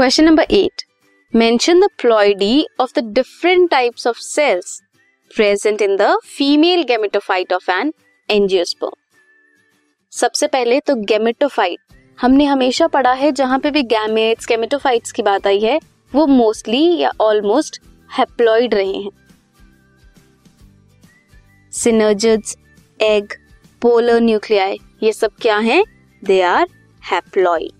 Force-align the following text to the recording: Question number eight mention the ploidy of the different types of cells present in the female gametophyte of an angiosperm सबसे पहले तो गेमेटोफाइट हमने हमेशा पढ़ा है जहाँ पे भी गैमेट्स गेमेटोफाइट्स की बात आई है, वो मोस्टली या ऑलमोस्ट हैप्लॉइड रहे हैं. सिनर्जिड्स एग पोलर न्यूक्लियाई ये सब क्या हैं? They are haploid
Question 0.00 0.24
number 0.24 0.46
eight 0.50 0.82
mention 1.34 1.80
the 1.80 1.88
ploidy 1.98 2.66
of 2.80 2.92
the 2.98 3.02
different 3.14 3.70
types 3.70 4.06
of 4.06 4.18
cells 4.18 4.80
present 5.30 5.82
in 5.82 5.96
the 5.96 6.06
female 6.26 6.82
gametophyte 6.82 7.52
of 7.52 7.70
an 7.70 7.92
angiosperm 8.28 8.92
सबसे 10.12 10.46
पहले 10.46 10.78
तो 10.80 10.94
गेमेटोफाइट 11.10 11.78
हमने 12.20 12.44
हमेशा 12.44 12.86
पढ़ा 12.86 13.12
है 13.12 13.32
जहाँ 13.32 13.58
पे 13.58 13.70
भी 13.70 13.82
गैमेट्स 13.82 14.46
गेमेटोफाइट्स 14.48 15.12
की 15.12 15.22
बात 15.22 15.46
आई 15.46 15.60
है, 15.60 15.78
वो 16.12 16.26
मोस्टली 16.26 16.82
या 16.98 17.10
ऑलमोस्ट 17.20 17.80
हैप्लॉइड 18.18 18.74
रहे 18.74 18.92
हैं. 18.92 19.10
सिनर्जिड्स 21.72 22.56
एग 23.00 23.34
पोलर 23.82 24.20
न्यूक्लियाई 24.20 24.78
ये 25.02 25.12
सब 25.12 25.36
क्या 25.42 25.58
हैं? 25.58 25.84
They 26.22 26.40
are 26.42 26.66
haploid 27.02 27.79